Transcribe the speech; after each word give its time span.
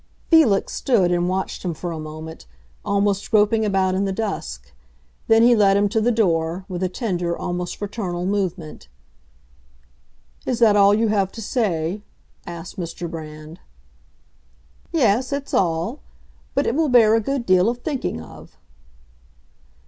Felix 0.31 0.73
stood 0.73 1.11
and 1.11 1.29
watched 1.29 1.63
him 1.63 1.75
for 1.75 1.91
a 1.91 1.99
moment—almost 1.99 3.29
groping 3.29 3.63
about 3.63 3.93
in 3.93 4.03
the 4.05 4.11
dusk; 4.11 4.73
then 5.27 5.43
he 5.43 5.55
led 5.55 5.77
him 5.77 5.87
to 5.89 6.01
the 6.01 6.11
door, 6.11 6.65
with 6.67 6.81
a 6.81 6.89
tender, 6.89 7.37
almost 7.37 7.75
fraternal 7.75 8.25
movement. 8.25 8.87
"Is 10.43 10.57
that 10.57 10.75
all 10.75 10.95
you 10.95 11.09
have 11.09 11.31
to 11.33 11.41
say?" 11.43 12.01
asked 12.47 12.79
Mr. 12.79 13.07
Brand. 13.07 13.59
"Yes, 14.91 15.31
it's 15.31 15.53
all—but 15.53 16.65
it 16.65 16.73
will 16.73 16.89
bear 16.89 17.13
a 17.13 17.21
good 17.21 17.45
deal 17.45 17.69
of 17.69 17.83
thinking 17.83 18.19
of." 18.23 18.57